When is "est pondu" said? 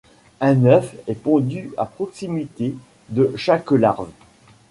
1.05-1.69